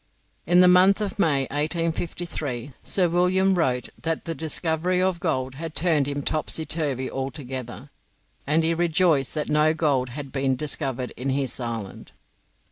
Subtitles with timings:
[0.47, 5.75] In the month of May, 1853, Sir William wrote that "the discovery of gold had
[5.75, 7.91] turned him topsy turvy altogether,"
[8.47, 12.13] and he rejoiced that no gold had been discovered in his island.